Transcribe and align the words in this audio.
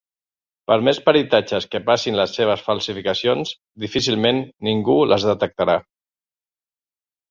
Per 0.69 0.77
més 0.87 0.99
peritatges 1.09 1.67
que 1.75 1.81
passin 1.91 2.17
les 2.21 2.33
seves 2.39 2.65
falsificacions 2.71 3.55
difícilment 3.87 4.43
ningú 4.73 5.01
les 5.15 5.31
detectarà. 5.35 5.83